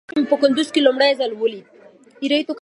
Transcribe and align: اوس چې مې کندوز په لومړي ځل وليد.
اوس 0.05 0.09
چې 0.15 0.21
مې 0.33 0.37
کندوز 0.41 0.67
په 0.73 0.79
لومړي 0.85 1.11
ځل 1.19 1.31
وليد. 1.35 2.47